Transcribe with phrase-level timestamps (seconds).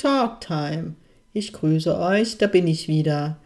[0.00, 0.94] Talk Time.
[1.34, 3.36] Ich grüße euch, da bin ich wieder.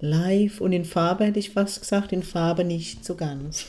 [0.00, 3.66] Live und in Farbe hätte ich fast gesagt, in Farbe nicht so ganz.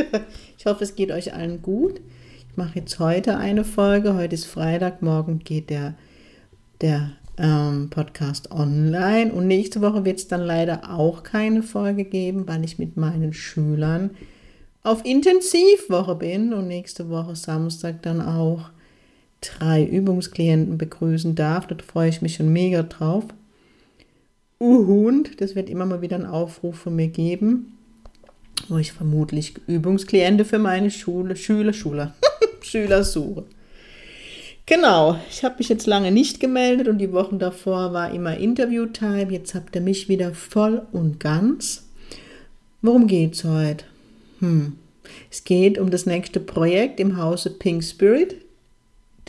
[0.58, 2.00] ich hoffe, es geht euch allen gut.
[2.48, 4.14] Ich mache jetzt heute eine Folge.
[4.14, 5.96] Heute ist Freitag, morgen geht der,
[6.80, 9.30] der ähm, Podcast online.
[9.30, 13.34] Und nächste Woche wird es dann leider auch keine Folge geben, weil ich mit meinen
[13.34, 14.12] Schülern
[14.82, 18.70] auf Intensivwoche bin und nächste Woche Samstag dann auch
[19.40, 21.66] drei Übungsklienten begrüßen darf.
[21.66, 23.24] Da freue ich mich schon mega drauf.
[24.58, 27.78] Uhund, das wird immer mal wieder einen Aufruf von mir geben,
[28.68, 32.14] wo ich vermutlich Übungskliente für meine Schule, Schüler, Schüler,
[32.60, 33.44] Schüler suche.
[34.66, 39.32] Genau, ich habe mich jetzt lange nicht gemeldet und die Wochen davor war immer Interviewtime.
[39.32, 41.88] Jetzt habt ihr mich wieder voll und ganz.
[42.82, 43.84] Worum geht's heute?
[44.38, 44.74] Hm.
[45.30, 48.36] Es geht um das nächste Projekt im Hause Pink Spirit.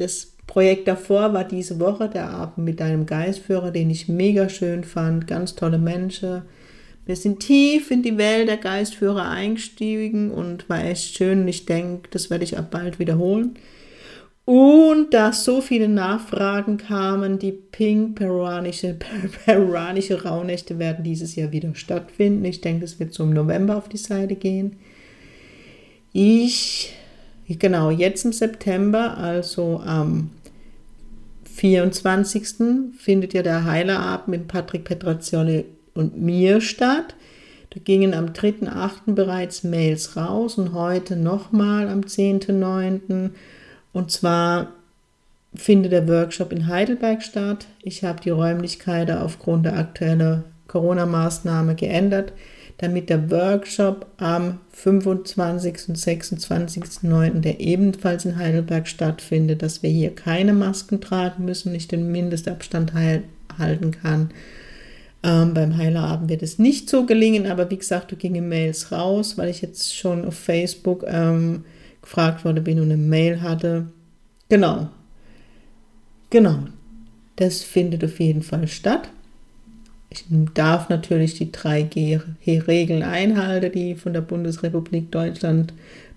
[0.02, 4.84] Das Projekt davor war diese Woche der Abend mit einem Geistführer, den ich mega schön
[4.84, 5.28] fand.
[5.28, 6.42] Ganz tolle Menschen.
[7.06, 11.48] Wir sind tief in die Welt der Geistführer eingestiegen und war echt schön.
[11.48, 13.54] Ich denke, das werde ich ab bald wiederholen.
[14.44, 18.98] Und da so viele Nachfragen kamen, die pink-peruanische
[19.46, 22.44] peruanische Rauhnächte werden dieses Jahr wieder stattfinden.
[22.46, 24.78] Ich denke, es wird im November auf die Seite gehen.
[26.12, 26.92] Ich
[27.60, 30.30] Genau, jetzt im September, also am
[31.46, 32.94] 24.
[32.98, 37.16] findet ja der Heilerabend mit Patrick Petrazione und mir statt.
[37.72, 39.14] Da gingen am 3.8.
[39.14, 43.32] bereits Mails raus und heute nochmal am 10.9.
[43.94, 44.74] Und zwar
[45.54, 47.68] findet der Workshop in Heidelberg statt.
[47.82, 52.34] Ich habe die Räumlichkeiten aufgrund der aktuellen Corona-Maßnahme geändert
[52.82, 55.90] damit der Workshop am 25.
[55.90, 61.92] und 26.09., der ebenfalls in Heidelberg stattfindet, dass wir hier keine Masken tragen müssen, nicht
[61.92, 64.32] den Mindestabstand halten kann.
[65.24, 69.38] Ähm, beim Heilerabend wird es nicht so gelingen, aber wie gesagt, da gingen Mails raus,
[69.38, 71.66] weil ich jetzt schon auf Facebook ähm,
[72.02, 73.86] gefragt wurde, bin und eine Mail hatte.
[74.50, 74.90] Genau.
[76.32, 76.64] Genau.
[77.36, 79.10] Das findet auf jeden Fall statt.
[80.30, 85.74] Darf natürlich die 3G-Regeln einhalten, die von der Bundesrepublik Deutschland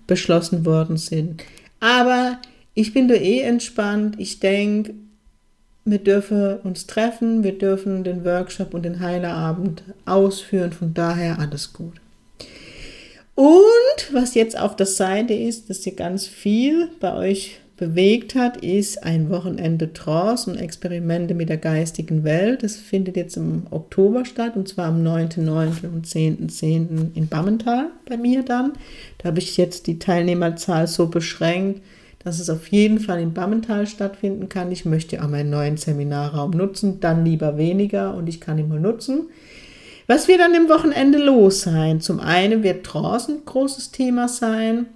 [0.07, 1.43] beschlossen worden sind.
[1.79, 2.39] Aber
[2.73, 4.15] ich bin da eh entspannt.
[4.19, 4.93] Ich denke,
[5.85, 10.71] wir dürfen uns treffen, wir dürfen den Workshop und den Heilerabend ausführen.
[10.71, 11.93] Von daher alles gut.
[13.35, 18.63] Und was jetzt auf der Seite ist, dass ihr ganz viel bei euch bewegt hat,
[18.63, 22.63] ist ein Wochenende Trance und Experimente mit der geistigen Welt.
[22.63, 25.87] Das findet jetzt im Oktober statt und zwar am 9.9.
[25.93, 26.49] und 10.10.
[26.49, 27.15] .10.
[27.15, 28.73] in Bammental bei mir dann.
[29.17, 31.81] Da habe ich jetzt die Teilnehmerzahl so beschränkt,
[32.23, 34.71] dass es auf jeden Fall in Bammental stattfinden kann.
[34.71, 38.79] Ich möchte auch meinen neuen Seminarraum nutzen, dann lieber weniger und ich kann ihn mal
[38.79, 39.27] nutzen.
[40.07, 41.99] Was wird dann im Wochenende los sein?
[41.99, 44.87] Zum einen wird Trance ein großes Thema sein.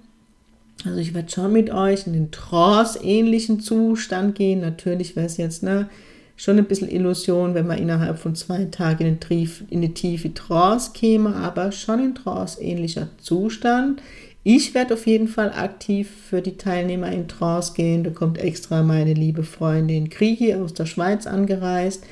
[0.84, 4.60] Also ich werde schon mit euch in den Trance-ähnlichen Zustand gehen.
[4.60, 5.88] Natürlich wäre es jetzt ne,
[6.36, 10.32] schon ein bisschen Illusion, wenn man innerhalb von zwei Tagen in, Trief, in eine tiefe
[10.32, 14.00] Trance käme, aber schon in Trance-ähnlicher Zustand.
[14.42, 18.04] Ich werde auf jeden Fall aktiv für die Teilnehmer in Trance gehen.
[18.04, 22.04] Da kommt extra meine liebe Freundin Krigi aus der Schweiz angereist,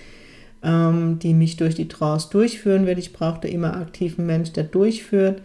[0.63, 2.99] ähm, die mich durch die Trance durchführen wird.
[2.99, 5.41] Ich brauche da immer aktiven Mensch, der durchführt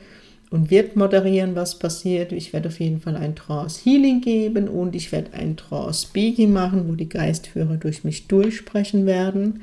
[0.53, 2.31] und wird moderieren, was passiert.
[2.31, 6.53] Ich werde auf jeden Fall ein Trance Healing geben und ich werde ein Trance Speaking
[6.53, 9.61] machen, wo die Geistführer durch mich durchsprechen werden.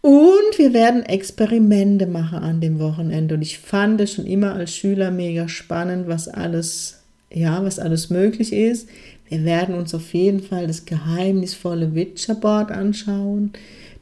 [0.00, 3.34] Und wir werden Experimente machen an dem Wochenende.
[3.34, 8.08] Und ich fand es schon immer als Schüler mega spannend, was alles, ja, was alles
[8.08, 8.88] möglich ist.
[9.28, 13.52] Wir werden uns auf jeden Fall das geheimnisvolle Witcherboard anschauen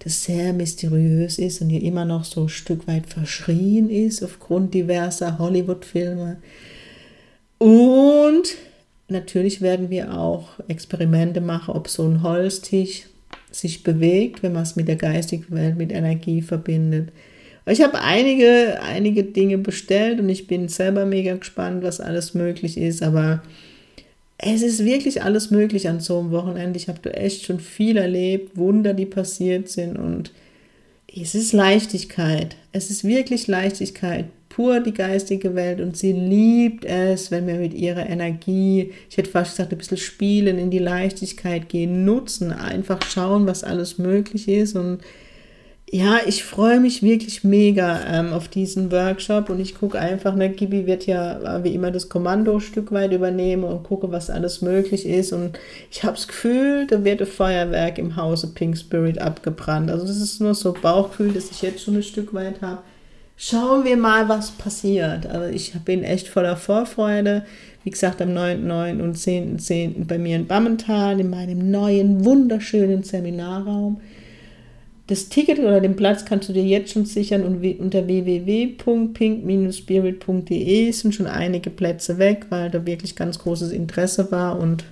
[0.00, 4.75] das sehr mysteriös ist und hier immer noch so ein Stück weit verschrien ist aufgrund
[4.75, 6.38] diverser Hollywood-Filme.
[7.58, 8.56] Und
[9.08, 13.02] natürlich werden wir auch Experimente machen, ob so ein Holztisch
[13.50, 17.11] sich bewegt, wenn man es mit der geistigen Welt, mit Energie verbindet.
[17.67, 22.79] Ich habe einige, einige Dinge bestellt und ich bin selber mega gespannt, was alles möglich
[22.79, 23.43] ist, aber
[24.43, 26.79] es ist wirklich alles möglich an so einem Wochenende.
[26.79, 30.33] Ich habe da echt schon viel erlebt, Wunder, die passiert sind und
[31.15, 32.57] es ist Leichtigkeit.
[32.73, 37.75] Es ist wirklich Leichtigkeit, pur die geistige Welt und sie liebt es, wenn wir mit
[37.75, 43.03] ihrer Energie, ich hätte fast gesagt, ein bisschen spielen, in die Leichtigkeit gehen, nutzen, einfach
[43.03, 45.01] schauen, was alles möglich ist und
[45.93, 50.49] ja, ich freue mich wirklich mega ähm, auf diesen Workshop und ich gucke einfach, ne,
[50.51, 54.31] Gibi wird ja äh, wie immer das Kommando ein Stück weit übernehmen und gucke, was
[54.31, 55.59] alles möglich ist und
[55.91, 59.91] ich habe das Gefühl, da wird ein Feuerwerk im Hause Pink Spirit abgebrannt.
[59.91, 62.83] Also das ist nur so Bauchgefühl, das ich jetzt schon ein Stück weit habe.
[63.37, 65.27] Schauen wir mal, was passiert.
[65.27, 67.45] Also ich bin echt voller Vorfreude.
[67.83, 69.03] Wie gesagt, am 9.9.
[69.03, 69.59] und 10.10.
[69.59, 70.07] .10.
[70.07, 74.01] bei mir in Bammental in meinem neuen, wunderschönen Seminarraum.
[75.11, 81.27] Das Ticket oder den Platz kannst du dir jetzt schon sichern unter www.pink-spirit.de sind schon
[81.27, 84.85] einige Plätze weg, weil da wirklich ganz großes Interesse war und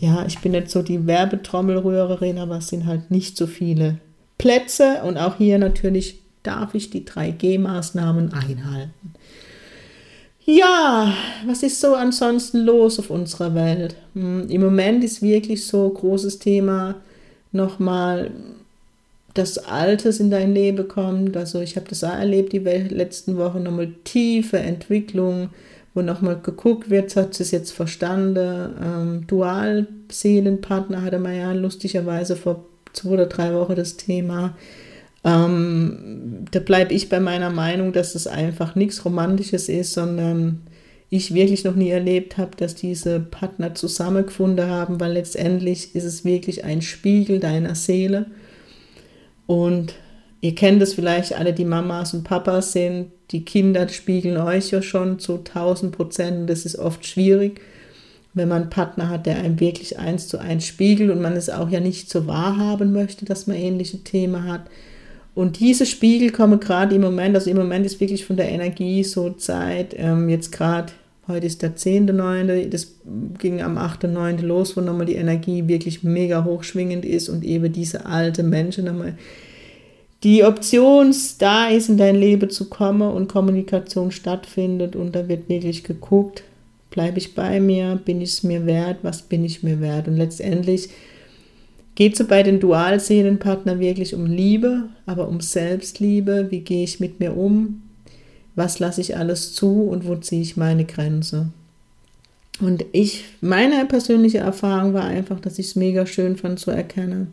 [0.00, 3.96] ja, ich bin nicht so die Werbetrommelrührerin, aber es sind halt nicht so viele
[4.36, 9.14] Plätze und auch hier natürlich darf ich die 3G-Maßnahmen einhalten.
[10.44, 11.14] Ja,
[11.46, 13.96] was ist so ansonsten los auf unserer Welt?
[14.12, 16.96] Hm, Im Moment ist wirklich so großes Thema
[17.50, 18.30] nochmal
[19.38, 21.36] das Altes in dein Leben kommt.
[21.36, 25.50] Also ich habe das auch erlebt, die letzten Wochen nochmal tiefe Entwicklung,
[25.94, 28.74] wo nochmal geguckt wird, hat es jetzt verstanden.
[28.82, 34.56] Ähm, Dual-Seelenpartner hatte man ja lustigerweise vor zwei oder drei Wochen das Thema.
[35.24, 40.62] Ähm, da bleibe ich bei meiner Meinung, dass es einfach nichts Romantisches ist, sondern
[41.10, 46.24] ich wirklich noch nie erlebt habe, dass diese Partner zusammengefunden haben, weil letztendlich ist es
[46.24, 48.26] wirklich ein Spiegel deiner Seele.
[49.48, 49.94] Und
[50.42, 54.82] ihr kennt es vielleicht alle, die Mamas und Papas sind, die Kinder spiegeln euch ja
[54.82, 56.50] schon zu 1000 Prozent.
[56.50, 57.62] Das ist oft schwierig,
[58.34, 61.48] wenn man einen Partner hat, der einem wirklich eins zu eins spiegelt und man es
[61.48, 64.66] auch ja nicht so wahrhaben möchte, dass man ähnliche Themen hat.
[65.34, 69.02] Und diese Spiegel kommen gerade im Moment, also im Moment ist wirklich von der Energie
[69.02, 70.92] so Zeit, ähm, jetzt gerade,
[71.28, 72.96] heute ist der 10.9., das
[73.38, 74.40] ging am 8.9.
[74.42, 79.14] los, wo nochmal die Energie wirklich mega hochschwingend ist und eben diese alte Menschen nochmal
[80.24, 85.48] die Option da ist, in dein Leben zu kommen und Kommunikation stattfindet und da wird
[85.48, 86.42] wirklich geguckt,
[86.90, 90.16] bleibe ich bei mir, bin ich es mir wert, was bin ich mir wert und
[90.16, 90.88] letztendlich
[91.94, 97.20] geht es bei den Dualseelenpartnern wirklich um Liebe, aber um Selbstliebe, wie gehe ich mit
[97.20, 97.82] mir um,
[98.58, 101.48] was lasse ich alles zu und wo ziehe ich meine Grenze.
[102.60, 107.32] Und ich, meine persönliche Erfahrung war einfach, dass ich es mega schön fand zu erkennen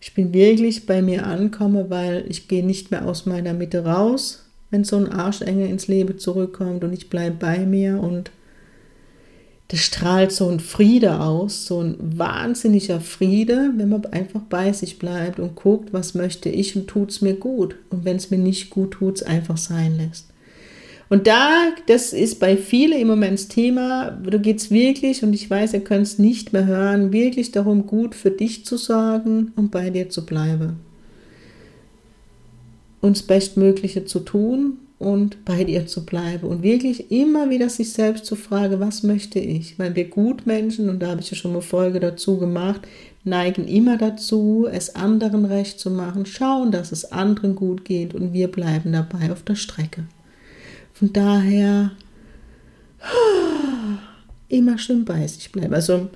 [0.00, 4.44] ich bin wirklich bei mir ankomme, weil ich gehe nicht mehr aus meiner Mitte raus,
[4.70, 8.30] wenn so ein Arschenge ins Leben zurückkommt und ich bleibe bei mir und
[9.68, 14.98] das strahlt so ein Friede aus, so ein wahnsinniger Friede, wenn man einfach bei sich
[14.98, 17.76] bleibt und guckt, was möchte ich und tut es mir gut.
[17.90, 20.28] Und wenn es mir nicht gut tut, es einfach sein lässt.
[21.10, 25.34] Und da, das ist bei vielen im Moment das Thema, da geht es wirklich, und
[25.34, 29.52] ich weiß, ihr könnt es nicht mehr hören, wirklich darum, gut für dich zu sorgen
[29.56, 30.80] und bei dir zu bleiben.
[33.00, 36.46] Und das Bestmögliche zu tun und bei dir zu bleiben.
[36.46, 39.78] Und wirklich immer wieder sich selbst zu fragen, was möchte ich?
[39.78, 42.80] Weil wir Gutmenschen, und da habe ich ja schon eine Folge dazu gemacht,
[43.24, 48.32] neigen immer dazu, es anderen recht zu machen, schauen, dass es anderen gut geht und
[48.32, 50.04] wir bleiben dabei auf der Strecke.
[50.92, 51.92] Von daher
[54.48, 55.74] immer schön bei sich bleiben.
[55.74, 56.08] Also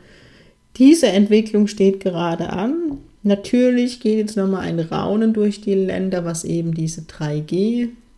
[0.77, 2.99] diese Entwicklung steht gerade an.
[3.23, 7.07] Natürlich geht jetzt nochmal ein Raunen durch die Länder, was eben diese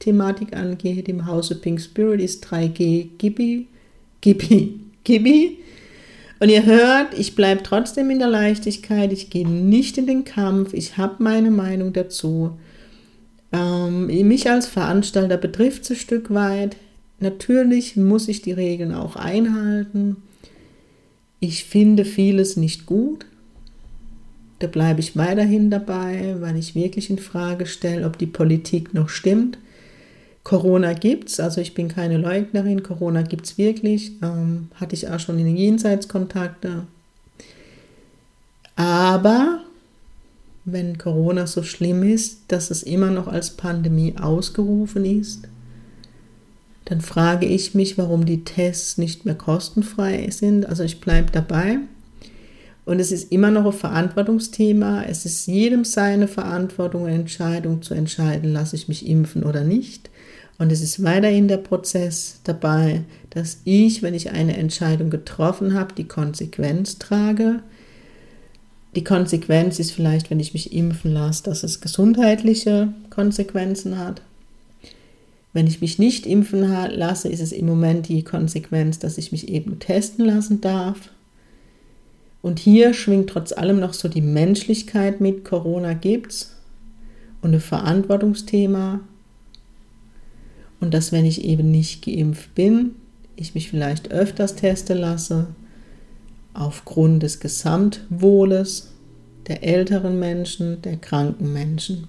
[0.01, 1.09] 3G-Thematik angeht.
[1.09, 3.67] Im Hause Pink Spirit ist 3G Gibi,
[4.21, 5.59] Gibi, Gibi.
[6.41, 10.75] Und ihr hört, ich bleibe trotzdem in der Leichtigkeit, ich gehe nicht in den Kampf,
[10.75, 12.59] ich habe meine Meinung dazu.
[13.53, 16.77] Ähm, mich als Veranstalter betrifft es ein Stück weit.
[17.21, 20.17] Natürlich muss ich die Regeln auch einhalten.
[21.41, 23.27] Ich finde vieles nicht gut.
[24.59, 29.09] Da bleibe ich weiterhin dabei, weil ich wirklich in Frage stelle, ob die Politik noch
[29.09, 29.59] stimmt.
[30.45, 34.13] Corona gibt es, also ich bin keine Leugnerin, Corona gibt es wirklich.
[34.23, 36.87] Ähm, hatte ich auch schon in den Jenseitskontakte.
[38.77, 39.61] Aber
[40.67, 45.49] wenn Corona so schlimm ist, dass es immer noch als Pandemie ausgerufen ist,
[46.85, 50.67] dann frage ich mich, warum die Tests nicht mehr kostenfrei sind.
[50.67, 51.79] Also ich bleibe dabei.
[52.85, 55.05] Und es ist immer noch ein Verantwortungsthema.
[55.05, 60.11] Es ist jedem seine Verantwortung Entscheidung zu entscheiden, lasse ich mich impfen oder nicht.
[60.59, 65.95] Und es ist weiterhin der Prozess dabei, dass ich, wenn ich eine Entscheidung getroffen habe,
[65.95, 67.61] die Konsequenz trage.
[68.95, 74.23] Die Konsequenz ist vielleicht, wenn ich mich impfen lasse, dass es gesundheitliche Konsequenzen hat.
[75.53, 79.49] Wenn ich mich nicht impfen lasse, ist es im Moment die Konsequenz, dass ich mich
[79.49, 81.11] eben testen lassen darf.
[82.43, 85.45] Und hier schwingt trotz allem noch so die Menschlichkeit mit.
[85.45, 86.55] Corona gibt's
[87.41, 89.01] und ein Verantwortungsthema.
[90.85, 92.97] Und dass, wenn ich eben nicht geimpft bin,
[93.37, 95.47] ich mich vielleicht öfters testen lasse,
[96.53, 98.91] aufgrund des Gesamtwohles
[99.47, 102.09] der älteren Menschen, der kranken Menschen.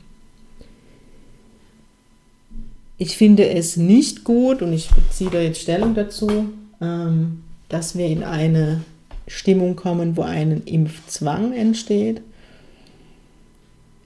[2.98, 6.50] Ich finde es nicht gut, und ich beziehe da jetzt Stellung dazu,
[6.82, 8.82] ähm, dass wir in eine
[9.26, 12.20] Stimmung kommen, wo ein Impfzwang entsteht.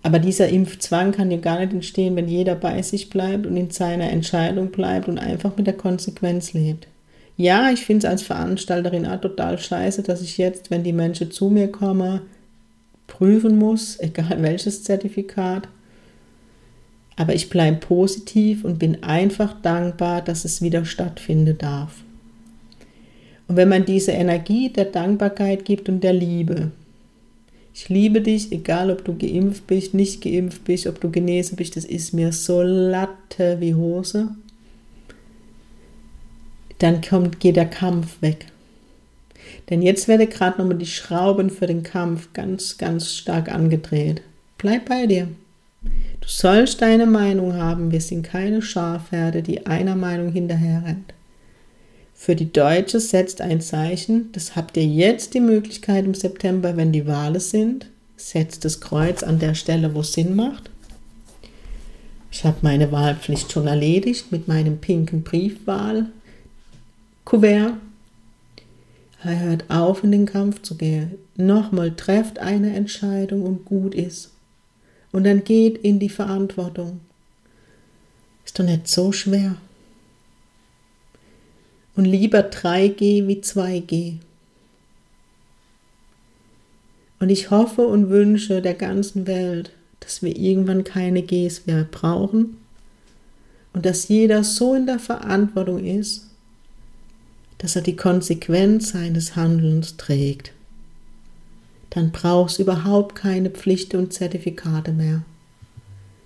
[0.01, 3.69] Aber dieser Impfzwang kann ja gar nicht entstehen, wenn jeder bei sich bleibt und in
[3.69, 6.87] seiner Entscheidung bleibt und einfach mit der Konsequenz lebt.
[7.35, 11.31] Ja, ich finde es als Veranstalterin auch total scheiße, dass ich jetzt, wenn die Menschen
[11.31, 12.21] zu mir kommen,
[13.07, 15.67] prüfen muss, egal welches Zertifikat.
[17.17, 22.03] Aber ich bleibe positiv und bin einfach dankbar, dass es wieder stattfinden darf.
[23.49, 26.71] Und wenn man diese Energie der Dankbarkeit gibt und der Liebe,
[27.73, 31.75] ich liebe dich, egal ob du geimpft bist, nicht geimpft bist, ob du genesen bist,
[31.75, 34.29] das ist mir so latte wie Hose,
[36.79, 38.47] dann kommt, geht der Kampf weg.
[39.69, 44.21] Denn jetzt werde gerade nochmal die Schrauben für den Kampf ganz, ganz stark angedreht.
[44.57, 45.27] Bleib bei dir.
[45.81, 47.91] Du sollst deine Meinung haben.
[47.91, 51.13] Wir sind keine Schafherde, die einer Meinung hinterher rennt.
[52.21, 54.29] Für die Deutsche setzt ein Zeichen.
[54.33, 57.85] Das habt ihr jetzt die Möglichkeit im September, wenn die Wahlen sind.
[58.17, 60.69] Setzt das Kreuz an der Stelle, wo es Sinn macht.
[62.29, 66.11] Ich habe meine Wahlpflicht schon erledigt mit meinem pinken Briefwahlkuvert.
[69.23, 71.13] Er hört auf, in den Kampf zu gehen.
[71.37, 74.31] Nochmal trefft eine Entscheidung und gut ist.
[75.13, 76.99] Und dann geht in die Verantwortung.
[78.43, 79.55] Ist doch nicht so schwer.
[81.99, 84.19] Und lieber 3G wie 2G.
[87.19, 92.55] Und ich hoffe und wünsche der ganzen Welt, dass wir irgendwann keine Gs mehr brauchen
[93.73, 96.29] und dass jeder so in der Verantwortung ist,
[97.57, 100.53] dass er die Konsequenz seines Handelns trägt
[101.89, 105.23] dann brauchst du überhaupt keine Pflichten und Zertifikate mehr.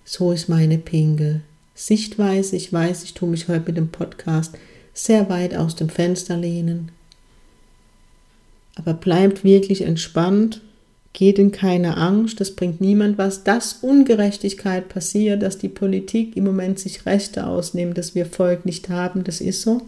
[0.06, 1.42] So ist meine Pinge.
[1.74, 4.56] Sichtweise, ich weiß, ich tue mich heute mit dem Podcast
[4.94, 6.92] sehr weit aus dem Fenster lehnen.
[8.76, 10.62] Aber bleibt wirklich entspannt,
[11.14, 13.44] geht in keine Angst, das bringt niemand was.
[13.44, 18.90] Dass Ungerechtigkeit passiert, dass die Politik im Moment sich Rechte ausnimmt, dass wir Volk nicht
[18.90, 19.82] haben, das ist so.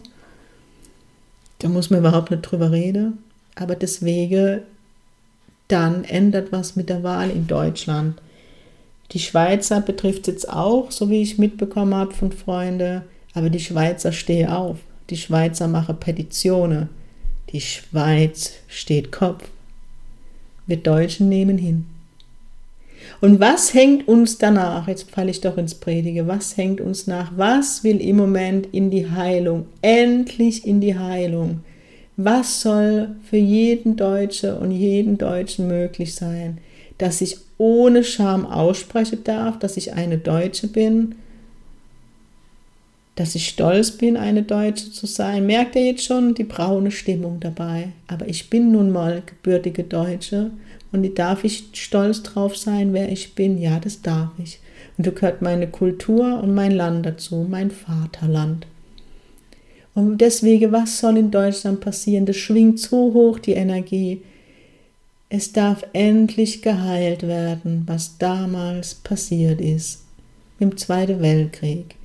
[1.58, 3.18] Da muss man überhaupt nicht drüber reden.
[3.54, 4.60] Aber deswegen
[5.68, 8.20] dann ändert was mit der Wahl in Deutschland.
[9.12, 13.02] Die Schweizer betrifft es jetzt auch, so wie ich mitbekommen habe von Freunden,
[13.34, 14.78] aber die Schweizer stehen auf.
[15.10, 16.88] Die Schweizer machen Petitionen.
[17.50, 19.48] Die Schweiz steht Kopf.
[20.66, 21.86] Wir Deutschen nehmen hin.
[23.20, 24.88] Und was hängt uns danach?
[24.88, 26.26] Jetzt falle ich doch ins Predige.
[26.26, 27.32] Was hängt uns nach?
[27.36, 29.66] Was will im Moment in die Heilung?
[29.80, 31.60] Endlich in die Heilung.
[32.16, 36.58] Was soll für jeden Deutsche und jeden Deutschen möglich sein?
[36.98, 41.14] Dass ich ohne Scham aussprechen darf, dass ich eine Deutsche bin,
[43.16, 45.46] dass ich stolz bin, eine Deutsche zu sein.
[45.46, 47.88] Merkt ihr jetzt schon die braune Stimmung dabei?
[48.06, 50.50] Aber ich bin nun mal gebürtige Deutsche
[50.92, 53.58] und darf ich stolz drauf sein, wer ich bin?
[53.58, 54.60] Ja, das darf ich.
[54.96, 58.66] Und da gehört meine Kultur und mein Land dazu, mein Vaterland.
[59.94, 62.26] Und deswegen, was soll in Deutschland passieren?
[62.26, 64.20] Das schwingt so hoch, die Energie.
[65.30, 70.02] Es darf endlich geheilt werden, was damals passiert ist
[70.60, 71.96] im Zweiten Weltkrieg.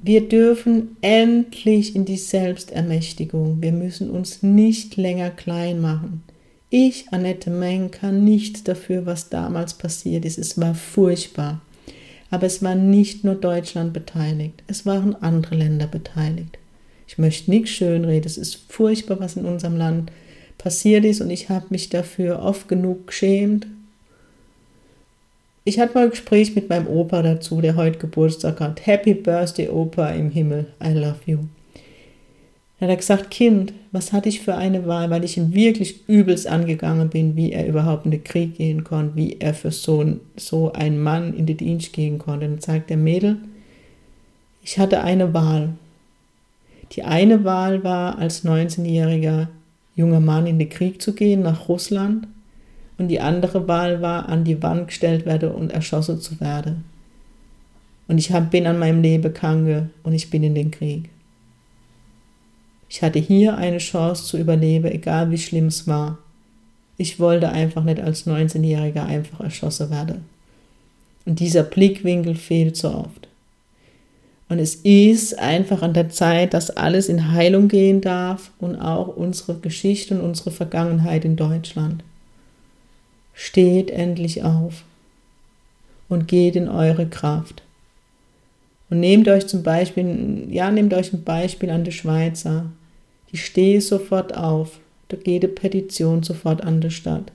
[0.00, 3.60] Wir dürfen endlich in die Selbstermächtigung.
[3.60, 6.22] Wir müssen uns nicht länger klein machen.
[6.70, 10.38] Ich, Annette Meng, kann nichts dafür, was damals passiert ist.
[10.38, 11.60] Es war furchtbar.
[12.30, 16.58] Aber es war nicht nur Deutschland beteiligt, es waren andere Länder beteiligt.
[17.06, 18.26] Ich möchte nichts schönreden.
[18.26, 20.12] Es ist furchtbar, was in unserem Land
[20.58, 23.66] passiert ist und ich habe mich dafür oft genug geschämt.
[25.68, 28.86] Ich hatte mal ein Gespräch mit meinem Opa dazu, der heute Geburtstag hat.
[28.86, 30.64] Happy Birthday, Opa im Himmel.
[30.82, 31.40] I love you.
[32.80, 36.46] Er hat gesagt, Kind, was hatte ich für eine Wahl, weil ich ihn wirklich übelst
[36.46, 40.02] angegangen bin, wie er überhaupt in den Krieg gehen konnte, wie er für so,
[40.36, 42.46] so einen Mann in den Dienst gehen konnte.
[42.46, 43.36] Und dann sagt der Mädel,
[44.62, 45.74] Ich hatte eine Wahl.
[46.92, 49.48] Die eine Wahl war, als 19-jähriger
[49.94, 52.26] junger Mann in den Krieg zu gehen, nach Russland.
[52.98, 56.84] Und die andere Wahl war, an die Wand gestellt werden und erschossen zu werden.
[58.08, 61.08] Und ich bin an meinem Leben kranke und ich bin in den Krieg.
[62.88, 66.18] Ich hatte hier eine Chance zu überleben, egal wie schlimm es war.
[66.96, 70.24] Ich wollte einfach nicht als 19-Jähriger einfach erschossen werden.
[71.26, 73.28] Und dieser Blickwinkel fehlt so oft.
[74.48, 79.08] Und es ist einfach an der Zeit, dass alles in Heilung gehen darf und auch
[79.08, 82.02] unsere Geschichte und unsere Vergangenheit in Deutschland.
[83.48, 84.84] Steht endlich auf
[86.10, 87.62] und geht in eure Kraft.
[88.90, 92.66] Und nehmt euch zum Beispiel, ja, nehmt euch ein Beispiel an die Schweizer.
[93.32, 94.80] Die stehe sofort auf.
[95.08, 97.32] Da geht eine Petition sofort an die Stadt.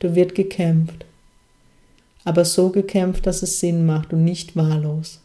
[0.00, 1.04] Da wird gekämpft.
[2.24, 5.20] Aber so gekämpft, dass es Sinn macht und nicht wahllos.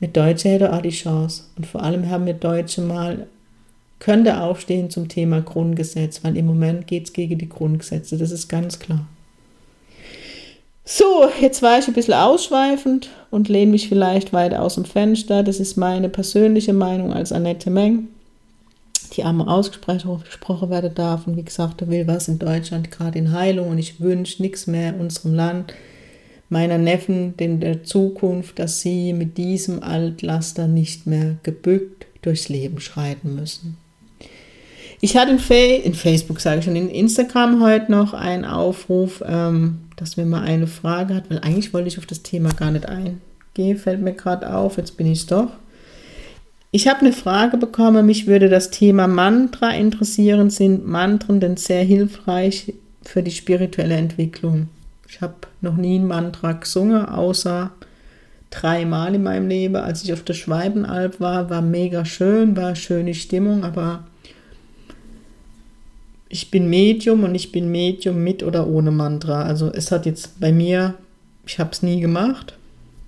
[0.00, 1.44] Mit Deutsche hätte auch die Chance.
[1.56, 3.28] Und vor allem haben wir Deutsche mal,
[4.02, 8.18] könnte aufstehen zum Thema Grundgesetz, weil im Moment geht es gegen die Grundgesetze.
[8.18, 9.06] Das ist ganz klar.
[10.84, 15.44] So, jetzt war ich ein bisschen ausschweifend und lehne mich vielleicht weiter aus dem Fenster.
[15.44, 18.08] Das ist meine persönliche Meinung als Annette Meng,
[19.12, 21.28] die einmal ausgesprochen werden darf.
[21.28, 24.66] Und wie gesagt, da will was in Deutschland gerade in Heilung und ich wünsche nichts
[24.66, 25.74] mehr unserem Land,
[26.48, 32.80] meiner Neffen in der Zukunft, dass sie mit diesem Altlaster nicht mehr gebückt durchs Leben
[32.80, 33.78] schreiten müssen.
[35.04, 39.20] Ich hatte in, Fa in Facebook, sage ich schon, in Instagram heute noch einen Aufruf,
[39.26, 42.70] ähm, dass mir mal eine Frage hat, weil eigentlich wollte ich auf das Thema gar
[42.70, 45.48] nicht eingehen, fällt mir gerade auf, jetzt bin ich es doch.
[46.70, 50.50] Ich habe eine Frage bekommen, mich würde das Thema Mantra interessieren.
[50.50, 54.68] Sind Mantren denn sehr hilfreich für die spirituelle Entwicklung?
[55.08, 57.72] Ich habe noch nie ein Mantra gesungen, außer
[58.50, 59.74] dreimal in meinem Leben.
[59.74, 64.04] Als ich auf der Schweibenalb war, war mega schön, war schöne Stimmung, aber
[66.32, 69.42] ich bin Medium und ich bin Medium mit oder ohne Mantra.
[69.42, 70.94] Also es hat jetzt bei mir,
[71.46, 72.56] ich habe es nie gemacht.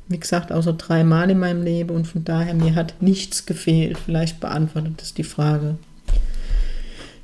[0.08, 3.96] Wie gesagt, außer dreimal in meinem Leben und von daher mir hat nichts gefehlt.
[3.96, 5.76] Vielleicht beantwortet das die Frage.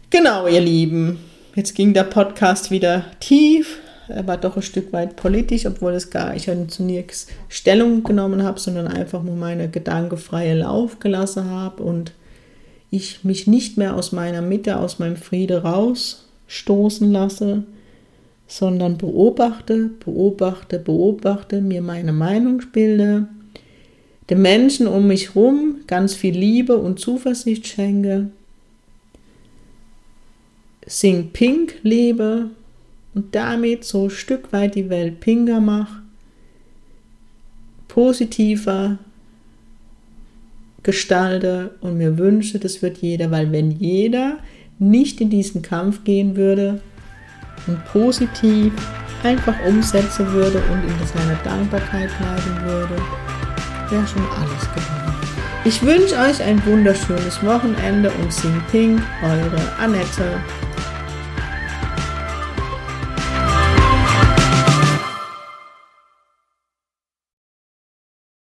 [0.08, 1.18] Genau, ihr Lieben.
[1.54, 3.80] Jetzt ging der Podcast wieder tief.
[4.08, 8.42] Er war doch ein Stück weit politisch, obwohl es gar ich zu nichts Stellung genommen
[8.42, 12.12] habe, sondern einfach nur meine gedankefreie Lauf gelassen habe und
[12.90, 17.64] ich mich nicht mehr aus meiner Mitte, aus meinem Friede rausstoßen lasse,
[18.48, 23.28] sondern beobachte, beobachte, beobachte, mir meine Meinung bilde,
[24.28, 28.30] den Menschen um mich herum ganz viel Liebe und Zuversicht schenke,
[30.86, 32.50] Sing Pink lebe
[33.14, 36.02] und damit so ein Stück weit die Welt pinker mache,
[37.86, 38.98] positiver,
[40.82, 44.38] gestalte und mir wünsche, das wird jeder, weil wenn jeder
[44.78, 46.80] nicht in diesen Kampf gehen würde
[47.66, 48.72] und positiv
[49.22, 52.96] einfach umsetzen würde und in seiner Dankbarkeit bleiben würde,
[53.90, 55.10] wäre schon alles gewonnen.
[55.64, 60.40] Ich wünsche euch ein wunderschönes Wochenende und Sing Ping, eure Annette.